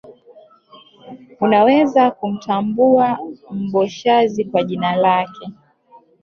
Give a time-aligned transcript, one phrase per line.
[1.39, 3.19] Unaweza kumtambua
[3.51, 5.49] Mboshazi kwa jina lake